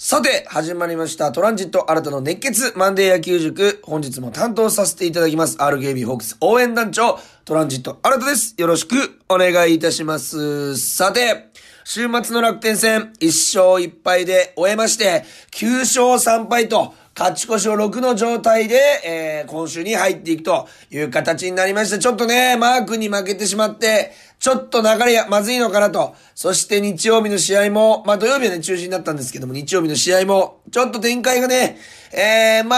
[0.00, 1.32] さて、始まりました。
[1.32, 3.80] トランジット新たの熱血マンデー野球塾。
[3.82, 5.58] 本日も担当させていただきます。
[5.58, 8.54] RKB ホークス応援団長、トランジット新たです。
[8.56, 10.76] よろしくお願いいたします。
[10.76, 11.48] さて、
[11.82, 21.98] 週末の楽天戦、1勝1敗で終えまして、9勝3敗と、勝ち越しを6の状態で、えー、今週に入っていくという形になりました。
[21.98, 26.14] ちょっとね、マークに負けてしまって、ちょっと流れや、まずいのかなと。
[26.34, 31.78] そして日曜日の試合も、まあ土曜日はね、中止になったんですけども、日曜日の試合も、ちょっと展開がね、
[32.12, 32.76] えー、ま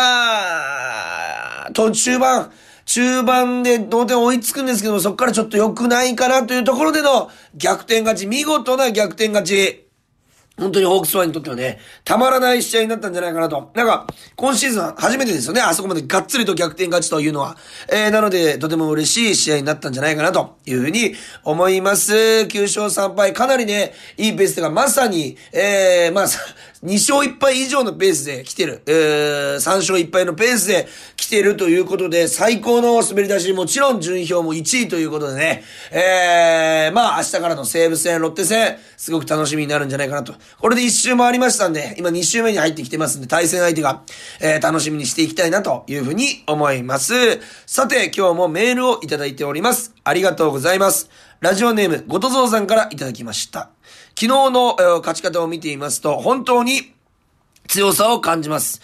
[1.66, 2.50] あ、途中盤、
[2.86, 9.89] 中盤で同点追いつくんですけども、そこからちょっと良くないかなというところでの逆転勝ち、見事な逆転勝ち。
[10.58, 13.70] 本当にホークスファンにとってはね、たまらない試合になったんじゃないかなと。
[13.74, 17.56] なんか、今シーズン初めてですよね、あそこまでがっつりと逆転勝ちというのは。
[17.90, 22.12] えー、なので、とても嬉しい試合になったんじゃないかなというふうに思います。
[22.12, 26.26] 9勝3敗、かなりね、いいペースがまさに、えー、まあ、
[26.82, 28.80] 2勝1敗以上のペースで来てる。
[28.86, 40.32] えー、3勝1敗のペースで来てるということで、最高の滑り出し、もちろん順位表も1位ということでね、えー、まあ明日からの西武戦、ロッテ戦、すごく楽しみになるんじゃないかなと。
[40.58, 44.02] これで1周回りましたんで、今2周目に入ってきてますんで、対戦相手が、
[44.40, 47.12] えー、楽しみにしていきたいなというふうに思います。
[47.66, 49.94] さて、今日もメールをいただいております。
[50.02, 51.10] ありがとうございます。
[51.40, 53.68] ラジオネーム、ごとぞうさんからいただきました。
[54.20, 56.92] 昨日の、勝ち方を見ていますと、本当に
[57.68, 58.82] 強さを感じます。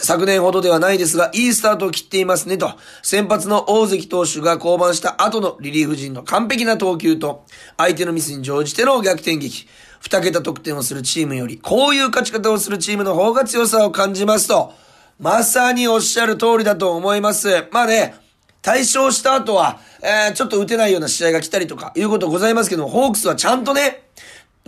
[0.00, 2.72] 昨年ほどではないですが、いいスタートを切っていますねと、
[3.02, 7.44] 先発の大関投手が降板した後のリリーフ陣の完璧な投球と、
[7.76, 9.68] 相手のミスに乗じての逆転劇、
[10.00, 14.72] 二桁得点をするチームより、こういう勝ち方をするチームの方が強さを感じますと、
[15.18, 17.66] まさにおっしゃる通りだと思います。
[17.72, 18.14] まあね、
[18.62, 24.08] 対象した後は、えー、ちょっと打てないような試合が来たりとか、いうことございますけども、ホークスはちゃんとね、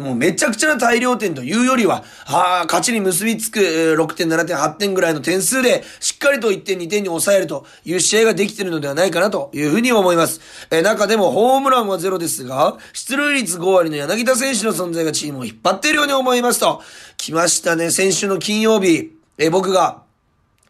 [0.01, 10.41] もうめちゃくちゃな大量点というよりは、はあ、勝ちに結びつく6点、7点、8点ぐらいの点数で、しっかりと1点、2点に抑えるという試合ができてるのではないかなというふうに思います。
[10.71, 16.83] えー中でもホームランはゼロですが、出塁率5割の柳田選手の存在がチームを引っ張っているように思いますと、
[17.17, 20.10] 来ましたね、先週の金曜日、えー僕が、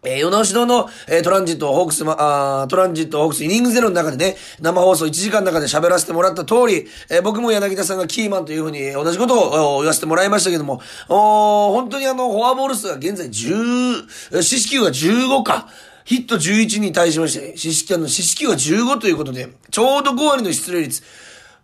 [0.02, 15.68] えー、与野市堂の、えートランジット、ホークス、ま、あトランジット、ホークスイニングゼロの中でね、生放送1時間の中で喋らせてもらった通り、えー僕も柳田さんがキーマンというふうに同じことを言わせてもらいましたけども、お本当にあの、フォアボール数が現在10、四死球が15か。
[16.06, 21.02] ヒット11に対しまして、四死球の四死球が15ということで、ちょうど5割の出塁率。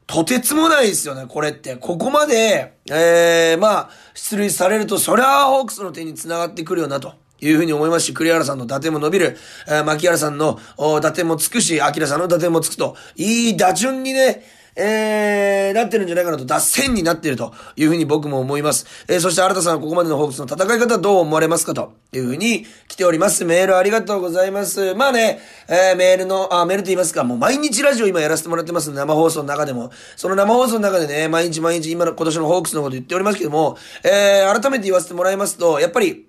[0.07, 1.75] とてつもないですよね、これって。
[1.77, 7.15] ここまで、えー、まあ、出塁されると、そりゃあホークスの手に繋がってくるよな、と。
[7.41, 9.37] いうふうに思いますし、栗原さんの打点も伸びる、
[9.67, 14.43] えー、牧原さんの打点もつくし、明さんの打点もつくと、いい打順にね、
[14.77, 18.87] えー、なってるんじゃないかなと、脱線になっているというふうに僕も思います。
[19.09, 23.47] えー、そして新田さんはここまでのホークスの戦い方どう思われますかというふうに来ております。
[23.47, 24.95] メールありがとうございます。
[24.95, 29.91] まあね、えー、メールの、あ、メールと言いますか、もう毎日ラジオ今やらせてもらってます生放送の中でも。
[30.15, 36.26] その生放送の中でね、毎日毎日今の今年のホークスのこと言っておりますけども、えー、改めて言わせてもらいますと、やっぱり、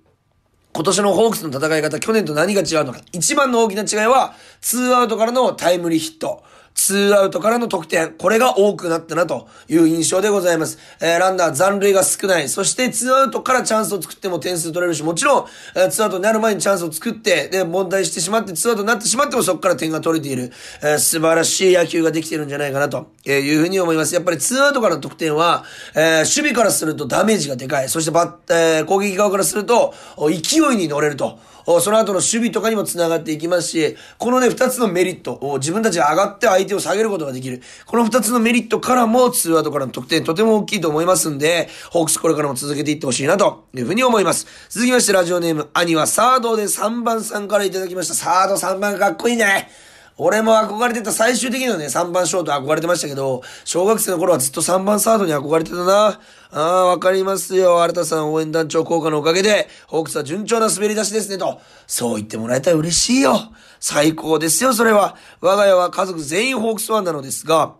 [0.74, 3.00] 今年のホークスの戦い方、去年と何が違うのか。
[3.12, 6.44] 一番の大きな違いは、ツーアウトからのタイムリーヒット。
[6.78, 8.14] ツーアウトからの得点。
[8.14, 10.78] これが多くなったなという印象でございます。
[11.02, 12.48] えー、ランナー残塁が少ない。
[12.50, 15.46] そしてツーアウトからチャンスを作っても点数取れるし、もちろん、
[15.76, 20.52] えー、ツーアウトになる前にチャンスを作って、で、凡退してしまって、ツーアウトになってしまってもそこから点が取れている。
[20.84, 24.14] えー、素晴らしい野球ができているんじゃないかなというふうに思います。
[24.14, 25.66] やっぱりツーアウトからの得点は、
[25.96, 27.90] えー、守備からするとダメージがでかい。
[27.90, 31.40] そしてバッ、えー、攻撃側からすると、勢いに乗れると。
[31.82, 37.62] その後の守備とかにも繋がっていきますし、このね、二つのメリットを自分たちが上がって相手を下げることができる。
[37.86, 44.48] この二つのメリットからも、ツーアウトからの得点とても大きいと思いますんで、ホークスこれからも続けていってほしいなというふうに思います。
[44.70, 48.14] 続きまして、ラジオネーム、兄はサードで3番さんからいただきました。
[48.14, 49.87] サード3番かっこいいね。
[50.20, 56.20] 俺も憧れてた最終的にはね、3番ショート憧れてましたけど、小学生の頃はずっと3番サードに憧れてたな。
[56.50, 57.84] ああ、わかりますよ。
[57.84, 61.62] 新田さん応援団長効果のおかげで、ホークスは順調な滑り出しですね、と。
[61.86, 63.52] そう言ってもらえたら嬉しいよ。
[63.80, 65.16] 最高ですよ、それは。
[65.40, 67.76] 我が家は家族全員ホークスファンなのですが、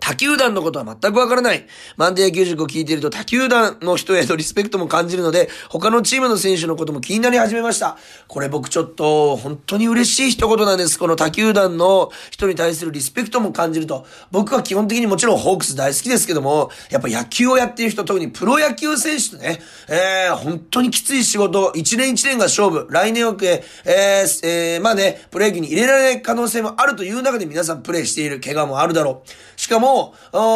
[0.00, 1.66] 他球団のことは全くわからない。
[1.96, 7.96] マンデー野球塾を聞いていると他球団の人へのリスペクトも感じるので、他のチームの選手のことも気になり始めました。
[8.26, 10.98] これ僕ちょっと本当に嬉しい一言なんです。
[10.98, 14.06] この他球団の人に対するリスペクトも感じると。
[14.30, 29.30] 僕は基本的にもちろんホークス大好きですけども、やっぱ野球をやっている人、特にプロ野球選手とね、えー、本当にきつい仕事、一年一年が勝負、来年をけ、えー、えー、まあね、プロ野球に入れられない可能性もあるという中で皆さんプレーしている怪我もあるだろう。
[29.60, 30.14] しかも、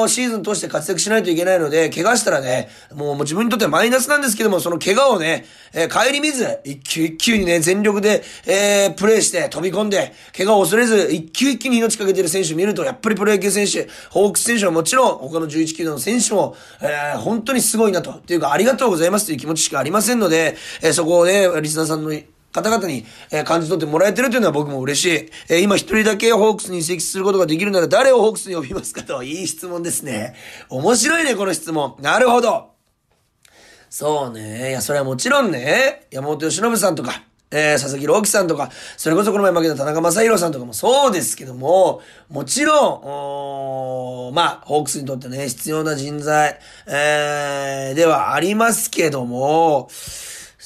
[0.08, 22.10] シーズン通して活躍しないといけないので、怪我したらね、もう自分にとってはマイナスなんですけども、その怪我をね、えー、帰り見ず、一球一球にね、全力で、えー、プレイして、飛び込んで、怪我を恐れず、一球一球に命かけてる選手見ると、やっぱりプロ野球選手、ホークス選手はもちろん、他の11球団の選手も、えー、本当にすごいなと、っていうか、ありがとうございますという気持ちしかありませんので、えー、そこをね、リスナーさんの
[22.54, 25.30] 方々に、えー、感じ取ってもらえてるというのは僕も嬉しい。
[25.48, 30.36] えー、今一人だけホークスに移籍することができるなら誰をホークスに呼びますかと、いい質問ですね。
[30.68, 31.96] 面白いね、この質問。
[32.00, 32.70] なるほど。
[33.90, 34.70] そうね。
[34.70, 49.88] いや、それはもちろんね、山本由伸さんとか、えー、佐々木朗希さんとか、それこそこの前負けた田中正宏さんとかもそうですけども、もちろん、まあ、ホークスにとってね、必要な人材、えー、ではありますけども、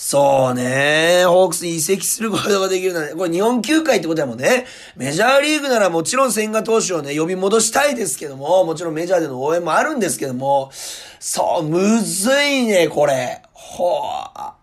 [0.01, 1.25] そうね。
[1.27, 4.65] ホークスに移籍することができるなら、これ日本球界ってことだもんね。
[4.95, 10.71] メジャーリーグならもちろん千賀投手をね、呼び戻したいですけども、もちろんメジャーでの応援もあるんですけども、
[11.19, 13.43] そう、むずいね、これ。
[13.53, 14.55] ほあ、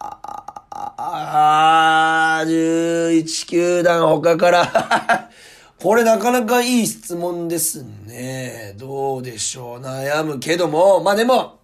[2.40, 5.30] あ、11球団他から
[5.84, 8.74] これなかなかいい質問ですね。
[8.78, 9.80] どうでしょう。
[9.82, 11.58] 悩むけども、まあでも、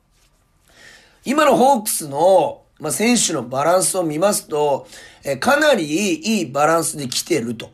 [1.24, 4.88] 今のホークスのまあ、選手のバランスを見ますと、
[5.24, 7.70] えかなりいいバランスで来てると。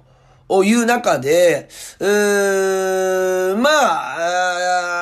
[0.63, 1.68] いう中で、
[2.00, 3.69] うーんま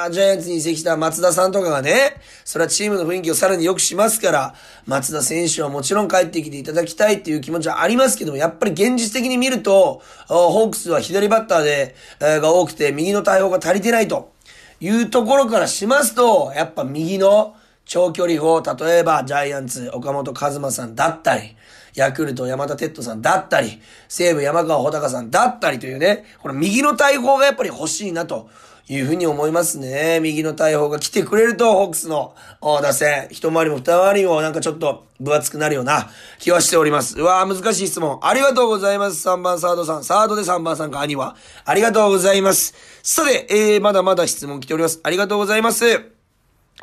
[0.05, 4.55] あ、ジャイアンツに移籍した松田さんとかがね、それはチームの雰囲気をさらに良くしますから、
[4.87, 14.33] 松田選手はもちろん帰ってきていただきたいっていう気持ちはありますけども、やっぱり現実的に見ると、ホークスは左バッターで、えー、が多くて、右の対応が足りてないと
[14.79, 17.55] いうところからしますと、やっぱ右の、
[17.85, 21.55] 長距離砲、例えばジャイアンツ、岡本和真さんだったり、
[21.93, 28.49] ヤクルト山田哲人さんだったり、西武山川穂高さんだったりというね、この右の大砲がやっぱり欲しいなと
[28.87, 30.19] いうふうに思いますね。
[30.19, 36.09] 右の大砲が来てくれると、ホークスの打線、一回りも二回りもなんかちょっと分厚くなるような
[36.39, 37.19] 気はしております。
[37.19, 38.19] うわー難しい質問。
[38.21, 39.27] ありがとうございます。
[39.27, 40.03] 3番サードさん。
[40.03, 41.35] サードで3番さんか、兄は。
[41.63, 42.73] ありがとうございます。
[43.01, 44.99] さて、えー、まだまだ質問来ております。
[45.01, 46.14] ありがとうございます。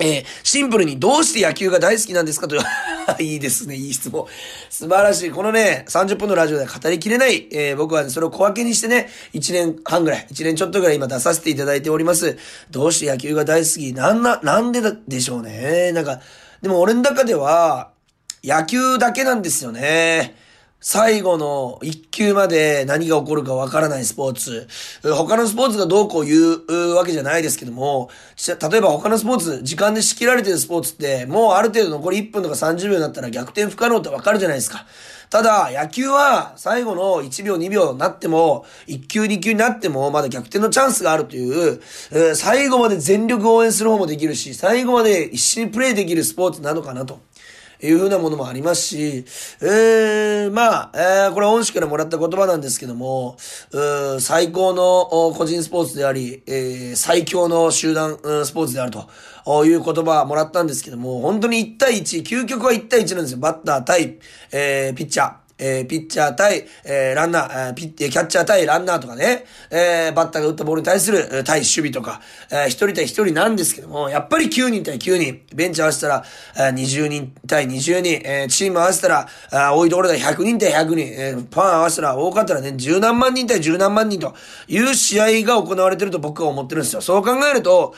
[0.00, 2.56] えー、シンプルにどうして野球が大好きなんですかと
[3.20, 4.26] いいですね、いい質問。
[4.70, 5.30] 素晴らしい。
[5.30, 12.38] このね、30分のラジオでは語りきれない、えー、僕は、ね、それを小分けにしてね、1年半ぐらい、1年ちょっとぐらい今出させていただいております。
[12.70, 13.92] どうして野球が大好き？
[13.92, 15.92] なんな、なんでだでしょうね。
[15.92, 16.20] なんか、
[16.62, 17.90] でも俺の中では、
[18.42, 20.34] 野球だけなんですよね。
[20.84, 24.67] 最後の一球まで何が起こるかわからないスポーツ。
[25.05, 26.37] 他のスポーツがどうこう言
[26.67, 28.11] うわけじゃないですけども、
[28.49, 34.84] 例えば他のスポーツ、時間で仕切られてるスポーツって、もうある程度残り1分とか30秒になったら逆転不可能ってわかるじゃないですか。
[35.31, 41.81] ただ、野球は最後の1秒2秒になっても、1球2球になっても、まだ逆転のチャンスがあるという、
[42.34, 47.20] 最後まで全力応援する方もできるし、最後まで一緒にプレイできるスポーツなのかなと。
[47.82, 49.25] いうふうなものもありますし、
[49.61, 53.37] えー、まあ、えー、これは恩師からもらった言葉なんですけども、
[53.73, 63.38] う最高の個人スポーツであり、えー、最強の集団スポーツであるという言葉もらったんですけども、本当に1対1、究極は1対1なんですよ。
[63.38, 64.19] バッター対、
[64.52, 65.41] えー、ピッチャー。
[65.62, 72.20] えー、ピッチャー対、えー、ランナー、えー、ピッ、キャッチャー対ランナーとかね、えー、バッターが打ったボールに対する、対守備とか、
[72.50, 76.24] えー、一人対一人なんですけども、やっぱり9人対9人、ベンチ合わせたら、
[76.56, 84.34] えー、20人対20人、えー、チーム合わせたら、あ多いところで100人対100人、えー、ファン合わせたら多かったらね、十何万人対十何万人と。
[84.69, 87.00] いう試合が行われてると僕は思ってるんですよ。
[87.00, 87.94] そう考えると、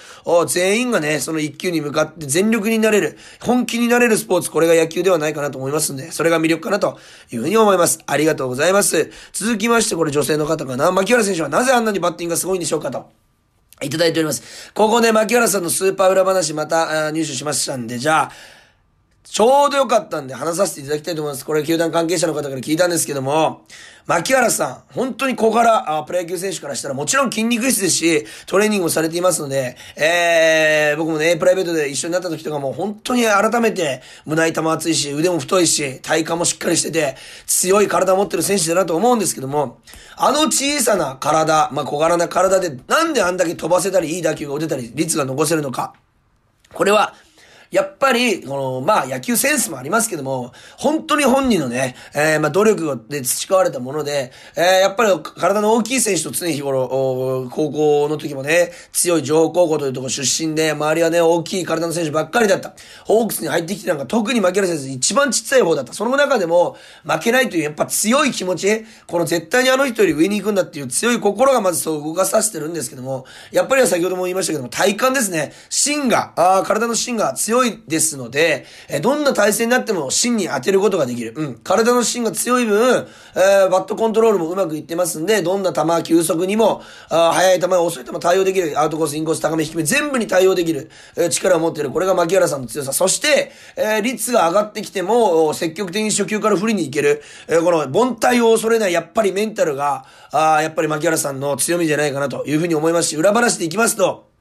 [0.48, 6.98] 全員がね、その一球に向かって全力になれる、本気になれるスポーツ、これが野球ではないかなと思いますんで、それが魅力かなと
[7.30, 8.00] いうふうにに思います。
[8.06, 9.10] ありがとうございます。
[9.32, 10.90] 続きまして、これ女性の方かな。
[10.90, 13.08] 牧原選手はなぜあんなにバッティングがすごいんでしょうかと。
[13.82, 14.72] いただいております。
[14.74, 18.32] ここで牧原さんのスーパー裏話また入手しましたんで、じゃあ、
[19.24, 21.46] ちょうどよかったんで話させていただきたいと思います。
[21.46, 23.62] これ、球団関係者の方から聞いたんですけども、
[24.06, 37.16] 牧原さん、本当に小柄、あプロ野球選手からしたらもちろん筋肉質ですし、トレーニングもされていますので、えー、僕もね、プライベートで一緒になった時とかも本当に改めて胸板も厚いし、腕も太いし、体幹もしっかりしてて、
[37.46, 39.78] 強い体を持ってる選手だなと思うんですけども、
[40.16, 45.94] あの小さな体、まあ、小柄な体で、なんであんだけ飛ばせたり、いい打球が打てたり、率が残せるのか。
[46.74, 47.14] これは、
[47.70, 62.74] やっぱり、この、まあ野球センスもありますけども、本当に本人のね、えー、まあ努力で培われたもので、えー、やっぱり体の大きい選手と常日頃、高校の時もね、強い情報高校というところ出身で、周りはね、大きい体の選手ばっかりだった。
[63.04, 65.92] ホークスに入ってきてなんか特に負ける選手一番ちっちゃい方だった。
[65.92, 75.52] その中でも、負けないというやっぱ強い気持ち、この絶対にあの人より上に行くんだっていう強い心がまずそう動かさせてるんですけども、やっぱりは先ほども言いましたけども、体幹ですね。
[75.70, 81.32] 芯が、あ体の芯が強い強いですので、えどんな体勢になっても芯に当てることができる。
[81.36, 81.54] うん。
[81.62, 83.06] 体の芯が強い分、
[83.36, 88.78] えー、バットコントロールもうまくいってますんで、どんな球、急速にも、あ速い球、遅い球対応できる。
[88.78, 91.90] アウトコース、インコース、高め、低め、全部に対応できる、え、力を持っている。
[91.90, 92.92] これが牧原さんの強さ。
[92.92, 97.22] そして、えー、率が上がってきても、積極的に初球から振りに行ける。
[97.46, 104.33] えー、この、凡退を恐れない、やっぱりメンタルが、あやっぱり牧原さんの強みじゃないかなというふうに思いますし、裏話でいきますと、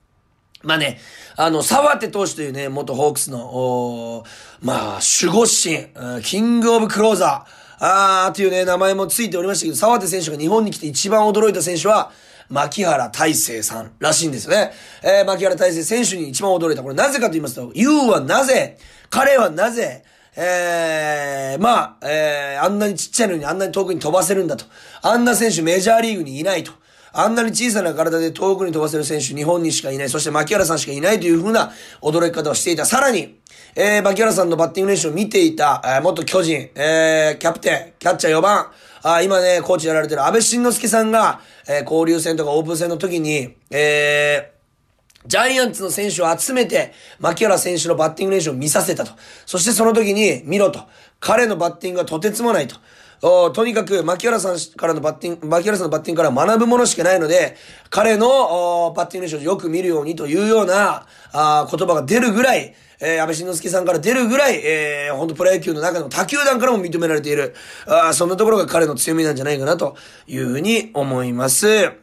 [0.64, 1.00] まあね、
[1.36, 4.24] あの、沢手投手というね、元ホークスの、
[4.62, 12.12] まあ、守護神、キングオブクローザー、あーというね、名前もついておりましたけど、沢手選手が日本に来て一番驚いた選手は、
[12.50, 14.72] 牧原大成さんらしいんですよね。
[15.02, 16.84] えー、牧原大成選手に一番驚いた。
[16.84, 18.78] これなぜかと言いますと、ユーはなぜ、
[19.10, 20.04] 彼はなぜ、
[20.36, 24.66] えー、まあ、えー、あんなにちっちゃいのにあんなに遠くに飛ばせるんだと。
[25.02, 26.72] あんな選手メジャーリーグにいないと。
[27.14, 30.10] あんなに小さな体で遠くに飛ばせる選手、日本にしかいない。
[30.10, 32.86] そして牧原さんしかいないというふうな驚き方をしていた。
[32.86, 33.40] さらに、
[33.76, 38.72] えー、牧原さんのバッティング練習を見ていた、えー、元巨人、えー、キャプテン、キャッチャー4番、
[39.04, 49.12] あ今ね、コーチやられてる安倍晋之助さんが、えー、交流戦とかオープン戦の時に、えー、ジャイアンツの選手を集めて、牧原選手のバッティング練習を見させたと。
[49.46, 50.82] そしてその時に、見ろと。
[51.20, 52.76] 彼のバッティングはとてつもないと。
[53.26, 57.56] おとにかく、牧原さんからのバッティング、牧原さんのバッティングから学ぶものしかないので、
[57.90, 67.56] 彼の、バッティング練習をよく見るようにというような、あ言葉が出るぐらい、えー、安倍晋之助さんから出るぐらい、えー、本当プロ野球の中でも他球団からも認められている、
[67.88, 69.96] あそんなところが彼の強みなんじゃないかなと
[70.28, 72.03] いうふうに思います。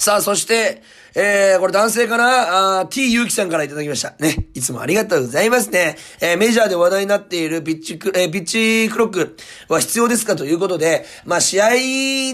[0.00, 0.80] さあ、そして、
[1.16, 4.14] えー、これ男性かなあ ?t ゆうきさんからいただきました。
[4.20, 4.46] ね。
[4.54, 5.96] いつもありがとうございますね。
[6.20, 9.36] えー、メジャーで話題になっているピッチク、えー、ピッチクロック
[9.68, 11.70] は必要ですかということで、まあ、試合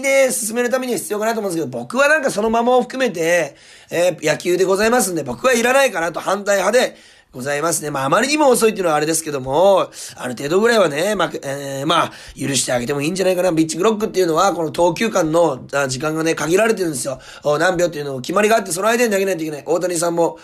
[0.03, 3.55] で進めるためには必要かなと思うんですけど、僕はなんかそのままを含めて、
[3.89, 6.95] えー、野球でございますんで、僕はいらないかなと反対派で、
[7.35, 7.91] ございますね。
[7.91, 13.51] まあ、あまりにも遅いっていうのはあれですけども、ある程度ぐらいはね、まあ、えー、まあ、許してあげてもいいんじゃないかな。
[13.51, 17.19] ビッチクロックっていうのは、この投球間の時間がね、限られてるんですよ。
[17.59, 19.63] 何秒っていうのを決まりがあって、その間に投げないといけない。
[19.65, 20.39] 大谷さんも、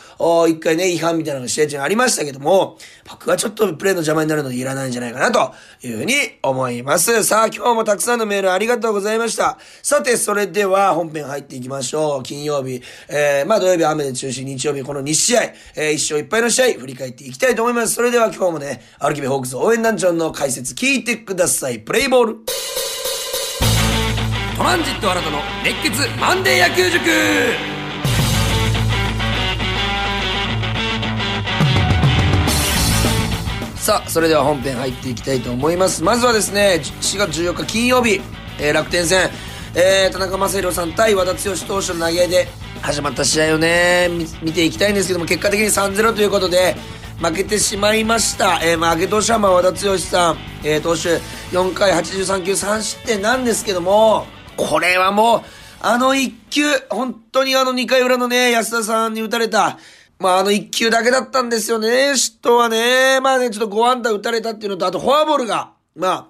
[0.48, 2.78] 一回ね、違反みたいなのが試合中ありましたけども、
[3.10, 5.54] 僕はちょっとプレーの邪魔になるのでいらないんじゃないかな、と
[5.88, 7.24] いうふうに思います。
[7.24, 9.58] さあ、今日もたくさんのメールありがとうございました。
[9.82, 12.24] さて、それでは本編入っていきましょう。
[12.24, 15.44] 金曜日、えー、まあ土曜日雨で中止、日曜日この2試合、
[15.76, 17.94] えー、1勝1敗の試合、振り返っていきたいと思います。
[17.94, 21.80] それでは今日もね、アルキビホークス応援団長の解説聞いてください。
[21.80, 22.38] プレイボール。
[24.58, 27.02] トランジット新たの熱血マンデー野球塾
[33.76, 36.04] さあ、それでは本編入っていきたいと思います。
[36.04, 38.22] まずはですね、4月14日金曜日、
[38.60, 39.30] えー、楽天戦、
[39.76, 42.48] えー、田中将大さん対和田剛投手の投げ合いで
[42.82, 44.10] 始まった試合をね、
[44.42, 46.76] 見ていきたいんですけども、結果的に3-0ということで、
[47.22, 48.60] 負けてしまいました。
[48.64, 51.20] えー、まあ、上げ投手はま和田剛さん、えー、投手
[51.56, 54.26] 4回83球3失点なんですけども、
[54.58, 55.42] これはもう、
[55.82, 59.78] あの1球、本当にあの2回裏のね、安田さんに打たれた、
[60.18, 63.20] まあ、あの1球だけだったんですよね、嫉妬はね。
[63.22, 66.26] まあね、ちょっと5安打打たれたっていうのと、あとフォアボールが、まあ、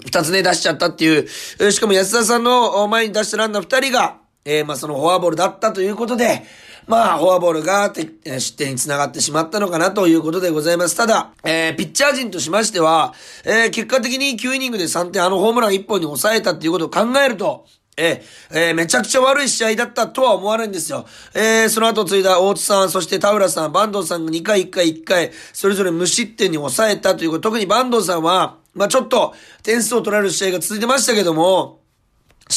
[0.00, 6.42] 2つね、出しちゃったっていう、しかも安田さんの前に出したランナー2人が、えー、まあそのフォアボールだったということで、
[6.86, 10.96] まあ、フォアボールが失点につながってしまったのかなということでございます。
[10.96, 21.06] ただ、えー、ピッチャー陣としましては、えー、結果的に9イニングで3点、あのホームラン1本に抑えたっていうことを考えると、えー、えー、めちゃくちゃ悪い試合だったとは思わないんですよ。
[21.34, 31.83] えー、その後継いだ大津さん、そして田浦さん、坂東さんが2回1回1回、それぞれ無失点に抑えたということ、特に坂東さんは、まあちょっと点数を取られる試合が続いてましたけども、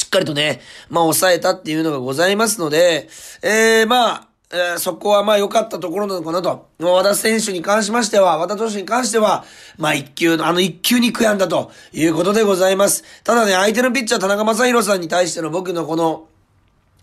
[0.07, 3.07] っかりとね、まあ抑えたっていうのがございますので、
[3.41, 6.69] えー、まあ、えー、そこはまあ良かったところなのかなと。
[6.79, 9.43] 和田選手に関しましては、和田投手に関しては、
[9.77, 13.03] まあ一球、あの一球に悔やんだということでございます。
[13.23, 16.27] ただね、相手のピッチャー田中正宏さんに対しての僕のこの、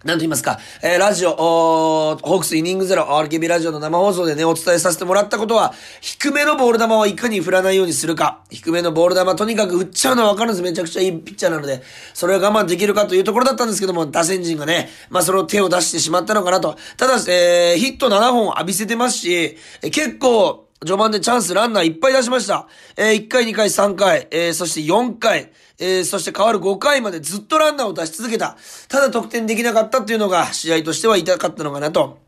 [0.04, 8.40] なんと言いますか、えー、ラジオ、ホークスイニングゼロ、RKB ラジオの生放送でね、お伝えさせてもらったことは、低めのボール球はいかに振らないようにするか。
[8.50, 10.62] 低めのボール球、とにかく振っちゃうのはわかるんです。
[10.62, 11.82] めちゃくちゃいいピッチャーなので、
[12.12, 16.76] それを我慢できるかというところだったんですけども、打線陣がね、まあそれを手を出してしまったのかなと。
[16.98, 19.32] ただ、えー、ヒット7本浴びせてますし
[19.80, 22.66] え、結構、序盤でチャンスランナーいっぱい出しました。
[22.96, 28.56] えー、1回、2回、3回、えー、そして4回、えー、そして変わる5回までずっとランナーを出し続けた。
[28.88, 32.18] ただ得点できなかったっていうのが試合としては痛かったのかなと、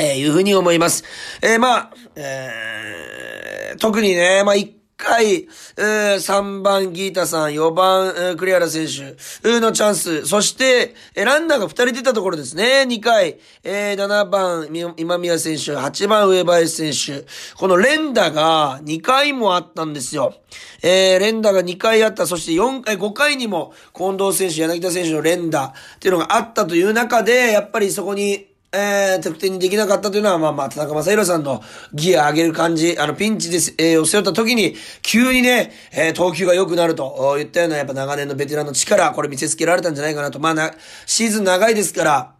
[0.00, 1.04] えー、いうふうに思います。
[1.42, 20.34] えー、まあ、えー、特にね、まあ回、えー、3番ギータさん、4番、えー、栗原選手のチャンス、そして、えー、ランナーが2人出たところですね、2回、えー、7番今宮選手、8番上林選手、この連打が2回もあったんですよ。
[20.82, 31.62] えー、連打が2回あった、そして4回、5回にも近藤選手、柳田選手の連打っていうのがあったという中で、やっぱりそこに、えー、得点にできなかったというのは、まあまあ、田中正宏さんの
[31.92, 40.40] ギア上げる感じ、あの、ピンチです、えー、を背負った時に、急にね、えー、投球が良くなると言ったような、やっぱ長年のベテランの力、これ見せつけられたんじゃないかなと。
[40.40, 40.72] まあな、
[41.04, 42.32] シーズン長いですから、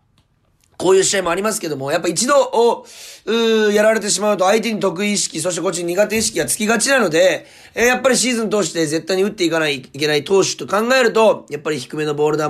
[0.82, 2.84] こういう試合もありますけども、やっぱ一度、を、
[3.24, 12.44] うやられてしまうと相手に得意意識、そしてこっちに苦手意識がつきがちなので、えー、やっぱりシーズン通して絶対に打っていかないいけない投手と考えると、やっぱり低めのボール球、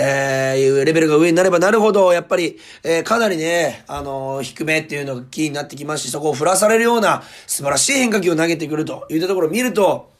[0.00, 10.10] えー、レベルが上になればなるほど、やっぱり、えー、かなりね、あのー、低めっていうのがキーになってきますし、そこを振らされるような素晴らしい変化球を投げてくるといったところを見ると、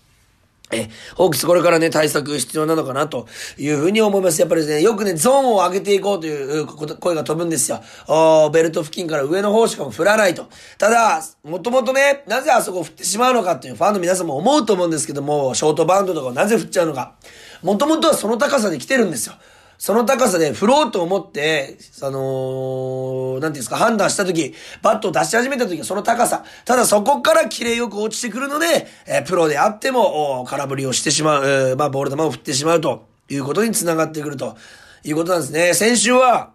[0.73, 3.27] え、ホークスこれからね、対策必要なのかなと
[3.59, 4.41] いうふうに思います。
[4.41, 7.83] やっぱりですね、よくね、ゾーンを上げていこうという声が飛ぶんですよ。
[8.07, 10.47] おベルト付近から上の方しかも振らないと。
[10.79, 17.15] ただ、もともとね、なぜあそこ振ってしまうのかっていうファンの皆さんも思うと思うんですけども、ショートバウンドとかをなぜ振っちゃうのか。
[17.63, 19.35] もともとはその高さで来てるんですよ。
[19.81, 26.45] その高さで振ろうと思って、あのー、なんていうんですか、判断したとき、バットを出し始めたときはその高さ。
[26.67, 34.55] ただそこから綺麗よく落ちてくるので、えー、プロであっても、空振りをしてしまう、えー、まあ、ボール球を振ってしまうということにつながってくると
[35.03, 35.73] いうことなんですね。
[35.73, 36.53] 先週は、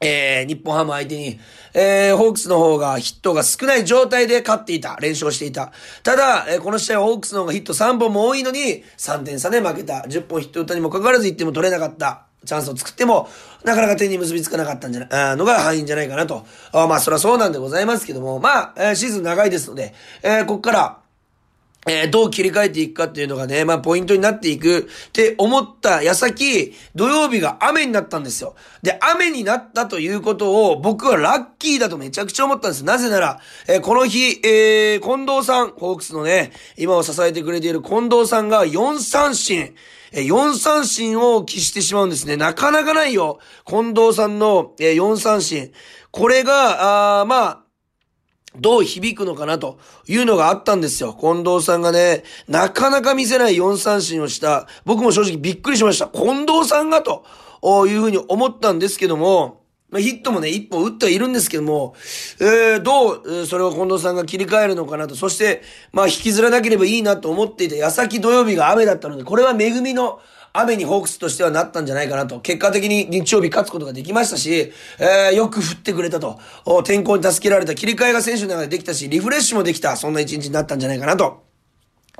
[0.00, 1.38] えー、日本ハム相手に、
[1.72, 4.96] えー、ホークスの方がヒットが少ない状態で勝っていた。
[5.00, 5.70] 連勝していた。
[6.02, 10.04] ただ、えー、この試合はホークスの方がヒット3本も多いのに、3点差で負けた。
[10.08, 12.29] 10本ヒット打ったにもかかわらず1点も取れなかった。
[12.44, 13.28] チャンスを作っても、
[13.64, 16.46] なかなか点に結びつかなかったんじゃない、のが敗因じゃないかなと。
[16.72, 21.00] あまあ、そりゃそうなんでございますけども、まあ、えー、シーズン長いですので、えー、こっから、
[21.86, 28.54] えー、どう切り替えていくかっていうのがね、まあ、ポイントになっていくって思った矢先、土曜日が雨になったんですよ。
[28.82, 32.84] で、雨になったということを僕はラッキーだとめちゃくちゃ思ったんです。
[32.84, 39.74] なぜなら、えー、この日、えー、近藤さん、ホークスのね、今を支えてくれている近藤さんが4三振、
[40.12, 42.36] え4三振を喫してしまうんですね。
[42.36, 43.38] なかなかないよ。
[43.66, 45.72] 近藤さんの、え4三振。
[46.10, 47.62] これが、あまあ、
[48.56, 51.16] どう響くのかなというのがあったんですよ。
[51.18, 54.66] 近藤さんがね、なかなか見せない4三振をした。
[54.84, 56.08] 僕も正直びっくりしました。
[56.08, 57.24] 近藤さんがと
[57.86, 61.94] いうふうに思ったんですけども、まあ、ヒットもね、一本打ってはいるんですけども、
[62.40, 65.16] えー、どう、それを近藤さんが切り替えるのかなと。
[65.16, 70.20] そして、まあ、引きずらなければいいなと思っていた矢先土曜日が雨だったので、これは恵みの
[70.52, 72.40] 雨にホークスとしてはなったんじゃないかなと。
[72.40, 76.38] 結果的に日曜日勝つことができましたし、えー、よく降ってくれたと。
[76.84, 79.96] 天候に助けられた切り替えが選手の中でできたし、リフレッシュもできた。
[79.96, 81.44] そんな一日になったんじゃないかなと。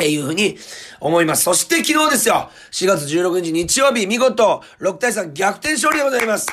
[0.01, 0.57] えいうふうに
[1.01, 1.43] 思います。
[1.43, 2.51] そして昨日ですよ。
[2.71, 6.47] 4月16日日曜日、見事、6対3逆転勝利でございます。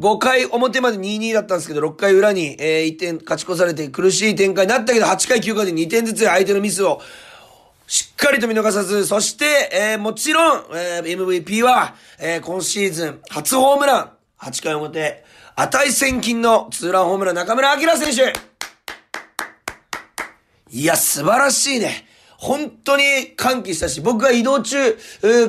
[0.00, 7.02] 5回表まで2-2だったんですけど、6回裏に、えー、1点勝ち越されて苦しい展開になったけど、8回9回で2点ずつ相手のミスを
[7.86, 15.22] しっかりと見逃さず、そして、えー、もちろん、えー、MVP は、えー、今シーズン初ホームラン、8回表、
[15.54, 18.32] 値千金のツーランホームラン中村晃選手
[20.70, 22.06] いや、素晴らしいね。
[22.40, 23.02] 本当に
[23.36, 24.96] 歓喜したし、僕が移動中、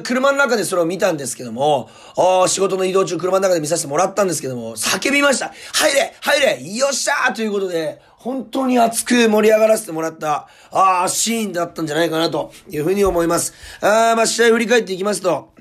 [0.04, 1.90] 車の中でそれを見たんですけども、
[2.48, 13.54] 仕事の移動中車の中で見させてもらったんですけども、叫びました入れ入れよっしゃーということで、本当に熱く盛り上がらせてもらった、ああ、シーンだったんじゃないかなというふうに思います。
[13.80, 15.54] あまあ、試合振り返っていきますと、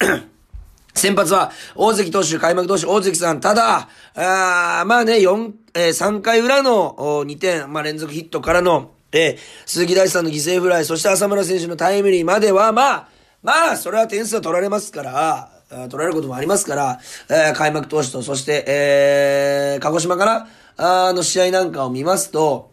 [0.94, 3.40] 先発は、大関投手、開幕投手、大関さん。
[3.40, 6.96] ただ、あまあね、4、えー、3回裏の
[7.26, 13.08] 2点、まあ連続ヒットからの、えー、鈴木大地さんの犠牲フライ、そして浅村選手のタイムリーまでは、まあ、
[13.42, 15.50] まあ、それは点数は取られますから、
[15.88, 22.70] 取られることもありますから、えー、開幕投手と、そして、えー、鹿児島から、あの試合なんかを見ますと、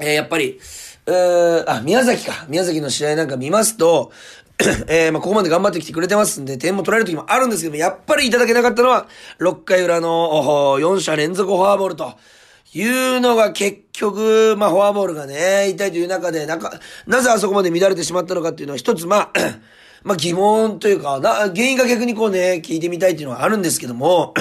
[0.00, 0.58] えー、やっぱり、
[1.06, 2.46] えー、あ、宮崎か。
[2.48, 4.12] 宮崎の試合なんか見ますと、
[4.88, 9.06] えー、まあ、ここまで頑張ってきてくれてますんで、点も取られる時もあるんですけども、やっぱりいただけなかったのは、
[9.38, 12.14] 6回裏の4者連続フォアボールと
[12.74, 16.72] いうのが結局、まあ、フォアボールがね、痛いという中で、なか、
[17.06, 19.32] なぜあそこまで乱れてしまったのかっていうのは一つ、まあ、
[20.02, 24.32] まあ疑問というか、な、原因が逆にこうね、聞いてみたいっていうのはあるんですけども、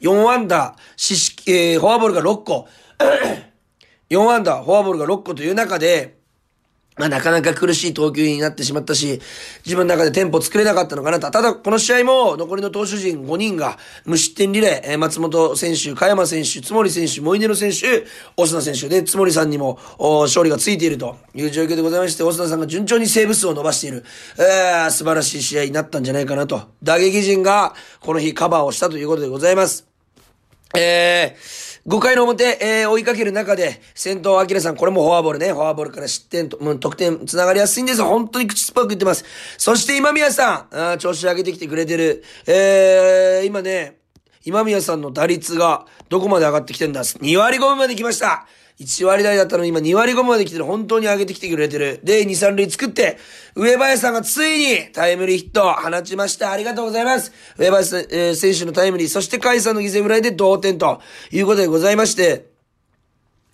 [0.00, 2.68] 4アンダー、四式、えー、フォアボールが6個、
[4.10, 6.17] 4アンダー、フォアボールが6個という中で、
[6.98, 9.20] まあなかなか苦しい投球になってしまったし、
[9.64, 11.30] 自分の中でテンポ作れなかったのかなと。
[11.30, 18.04] ただ、この試合も残りの投手陣5人が無失点リレー、えー、松本選手、加山選手、津森選手、モイネロ選手、
[18.36, 24.04] オスナ選手で、津森さんにも勝利がついているという状況でございまして、オスナさんが順調にセーブ数を伸ばしている、
[24.38, 26.62] えー、素晴らしい試合になったんじゃないかなと。
[26.82, 29.86] 打撃陣がこの日カバーをしたということでございます。
[30.76, 35.52] えー、5回の表、えー、追いかける中で、先頭、アキラさん、これもフォアボールね。
[35.52, 39.24] フォアボールから失点と、もう、得点、繋がりやすいんです本当に口酸っぱく言ってます。
[39.56, 42.24] そして今宮さん、あ調子上げてきてくれてる。
[42.46, 43.98] えー、今ね、
[44.44, 48.46] 今宮さんの打率がどこまで上がってきてんだ ?2 割5分まで来ました
[48.80, 50.64] 1割台だったのに今2割5まで来てる。
[50.64, 52.00] 本当に上げてきてくれてる。
[52.04, 53.18] で、2、3塁作って、
[53.56, 56.52] 上林さんがついにタイムリーヒットを放ちました。
[56.52, 57.32] ありがとうございます。
[57.58, 61.00] 上林、えー、選手のタイムリー、そして甲斐さんの犠牲フライで同点と
[61.32, 62.57] いうことでございまして、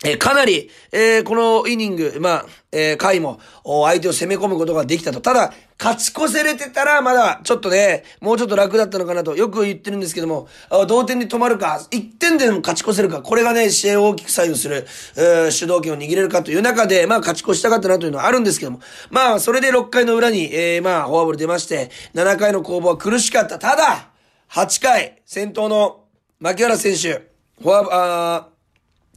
[0.05, 5.23] えかなり、えー、このイニング、まあ、えー、回も、相手を攻め込むことができたと。
[5.23, 10.47] ただ、勝ち越せれてたら、まだ、ちょっとね、もうちょっと楽だったのかなと、よく言ってるんですけども、
[10.89, 14.87] 同点で止まるか、1点でも勝ち越せるか、これがね、試合を大きく左右する、
[15.17, 23.59] えー、主導権を握れるかという中で、まあ、勝ち越したかったなというのはあるんですけども、まあ、それで6回の裏に、えー、まあ、フォアボール出まして、7回の攻防は苦しかった。
[23.59, 24.11] ただ、
[24.51, 26.05] 8回、先頭の、
[26.41, 28.54] 牧原選手、フォア、あ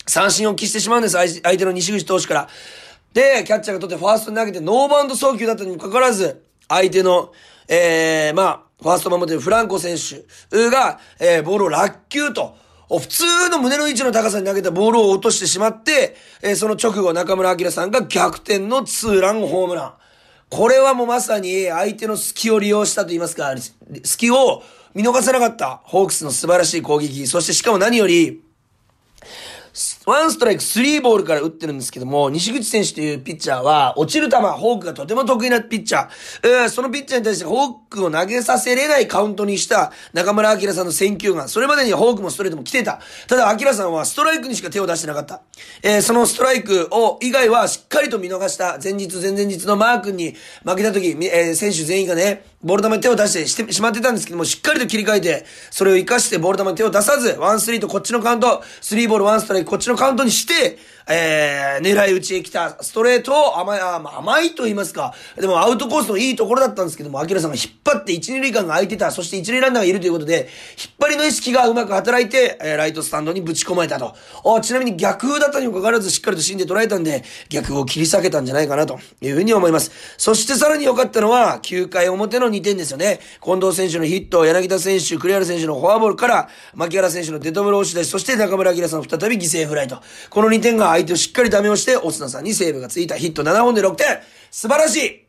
[0.08, 1.16] 三振を喫してしまうんです。
[1.16, 2.50] 相手の西口投手から。
[3.14, 7.32] で、キャッチャーが取ってファーストに投げてノーバウンド送球だったにもかかわらず、相手の、
[7.68, 12.56] えー、まあ、ファースト守ってるフランコ選手が、えー、ボールを落球と、
[12.90, 19.94] 普通の胸の位置の高さに投げたボールを落としてしまって、えー、その直後中村明さんが逆転のツーランホームラン。
[20.50, 23.54] これはもうまさに相手の隙を利用したと言いますか、
[24.04, 27.28] 隙を見逃さなかったホークスの素晴らしい攻撃。
[27.28, 28.42] そしてしかも何より、
[30.08, 36.10] ワンストライク、スリーボールから打ってるんですけども、西口選手というピッチャーは、落ちる球、フォークがとても得意なピッチャー。
[36.44, 41.50] えー、そのピッチャーに対してフォークを投げさせれないカウントにした中村明さんの選球眼。
[41.50, 43.02] それまでにフォークもストレートも来てた。
[43.28, 45.42] ただ、明さんはストライクにしか手を出してなかった。
[45.84, 48.80] えー、そのストライクを、以外はしっかりと見逃した。
[48.82, 60.78] 前日、前々日のマー君に負けた時、えー、選手全員がね、ボール球に手を出してしてしまってたんですけども、しっかりと切り替えて、それを活かしてボール球に手を出さず、ワンスリーとこっちのカウント、スリーボールワンストライクこっちのカウントにして、
[61.10, 65.14] えー、狙い撃ちへ来たストレートを甘い、甘いと言いますか。
[65.36, 74.16] でもアウトコースのいいところだったんですけども、アキラさんが引っ張って一、二塁間が空いてた、そして一塁ランナーがいるということで、引っ張りの意識がうまく働いて、えー、ライトスタンドにぶち込まれたと。
[74.44, 79.92] おちなみに逆風だったにもかかわらずしっかりと芯で捉えたんで、逆風を切り裂けたんじゃないかなというふうに思います。
[80.18, 83.20] そしてさらに良かったのは、9回表の2点ですよね。
[83.44, 90.02] 近藤選手のヒット、柳田選手、栗原選手のフォアボールから、牧原選手のデッドボール押し出し、そして中村明さん再び犠牲フライと。
[90.30, 94.20] この2点が相手をしっかりダメをして、オスナさんにセーブがついたヒット7本で6点。
[94.50, 95.27] 素晴らしい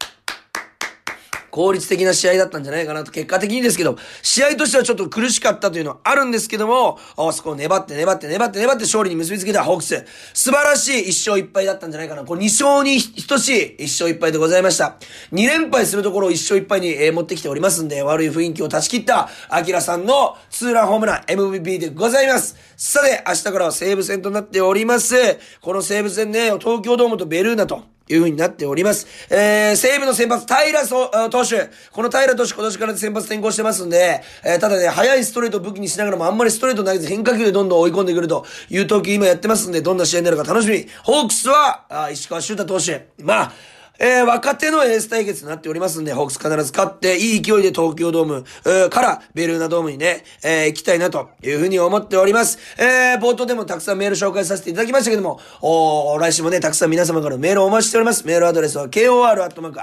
[1.51, 10.05] 効率的な試合だったんじゃないかなと、結果的にですけど、試合としてはちょっと苦しかったというのはあるんですけども、あそこを粘って粘って粘って粘って勝利に結びつけたホークス。
[10.35, 12.25] 素晴らしい1勝1敗だったんじゃないかな。
[12.25, 14.97] これ2勝に等しい1勝1敗でございました。
[15.33, 22.57] 2連敗するところを1勝1敗に、え、持ってきておりますんで、悪い雰囲気を断ち切った、アキラさんのツーランホームラン MVP でございます。
[22.77, 25.15] さて、明日からは西武戦となっております。
[25.61, 29.07] この西武戦ね、東京ドームとベルーナと、いう風になっております。
[29.31, 30.87] えー、西武の先発、平
[31.29, 31.71] 投手。
[31.93, 40.87] この平投手今年から先発転向してますんで、えー、ただね、速いストレート武器にしながらもあんまりストレート投げず変化球でどんどん追い込んでくるという投球今やってますんで、どんな試合になるか楽しみ。
[41.03, 43.09] ホークスは、あ石川修太投手。
[43.19, 43.53] まあ、
[43.99, 52.59] えー、若手のエース対決になっておりますんで、ホークス必ず勝って、いい勢いで東京ドーム、ー、からベルーナドームにね、えー、行きたいなというふうに思っております。
[52.79, 58.25] えー、冒頭でもたくさんメール紹介させていただきましたけども、お来週もね、たくさん皆様からのメールをお待ちしております。
[58.25, 59.75] メールアドレスは kor.rkbr.jp、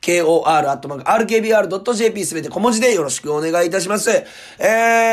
[0.00, 1.44] kor.rkbr.jp
[2.24, 4.10] すべて小文字でよろしくお願いいたします。
[4.10, 4.24] え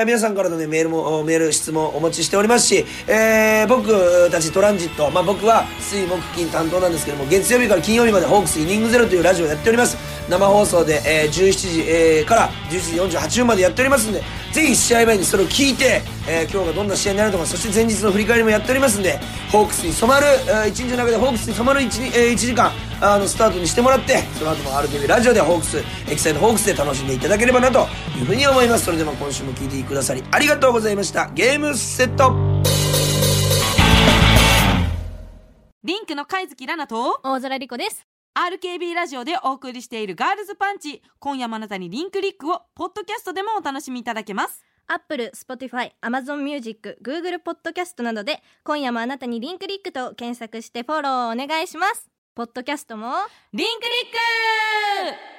[0.02, 10.17] ー、皆さんからのね、メールも、メール、質問お待ちしておりますし、えー、僕たちトランジット、まあ僕は水木金担当なんですけども、月曜日から金曜日までホークスイニングゼロというラジオをやっております。
[10.29, 19.19] 生放送で、えー、17時、えー、から11時48分までやっておりますんでぜひ試合前にそれを聞いて、えー、今日がどんな試合になるのかそして前日の振り返りもやっておりますんで
[19.51, 27.87] ホークスに染まる、えー、一日の中でホークスに染まる 1,、えー、1時間あのスタートにしてもらってその後も RTV ラジオでホークスエキサイトホークスで楽しんでいただければなと
[28.17, 28.85] いうふうに思います。
[28.85, 31.29] それでは今週も聞いてくださりありがとうございました。
[31.33, 32.66] ゲームセット。
[36.17, 38.08] の貝月ラナと大空莉子です。
[38.34, 41.03] RKB ラジオでお送りしているガールズパンチ。
[41.19, 44.65] 今夜もあなたにリンクリックをポッドキャストでもお楽しみいただけます。
[44.88, 52.10] Apple、Spotify、Amazon Music、Google Podcast などで今夜もあなたにリンクリックと検索してフォローお願いします。
[52.34, 53.13] ポッドキャストも
[53.53, 55.37] リンクリック！